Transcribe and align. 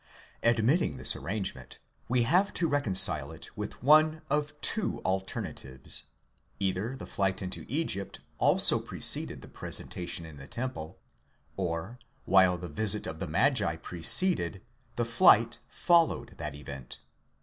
Admit 0.41 0.79
ting 0.79 0.97
this 0.97 1.15
arrangement, 1.15 1.77
we 2.09 2.23
have 2.23 2.51
to 2.51 2.67
reconcile 2.67 3.31
it 3.31 3.55
with 3.55 3.83
one 3.83 4.23
of 4.31 4.59
two 4.59 4.97
alternatives; 5.05 6.05
either 6.59 6.95
the 6.97 7.05
flight 7.05 7.39
into 7.39 7.65
Egypt 7.67 8.19
also 8.39 8.79
preceded 8.79 9.43
the 9.43 9.47
presentation 9.47 10.25
in 10.25 10.37
the 10.37 10.47
temple; 10.47 10.97
or, 11.55 11.99
while 12.25 12.57
the 12.57 12.67
visit 12.67 13.05
of 13.05 13.19
the 13.19 13.27
magi 13.27 13.75
preceded, 13.75 14.63
the 14.95 15.05
flight 15.05 15.59
followed 15.69 16.29
that 16.37 16.55
event. 16.55 16.97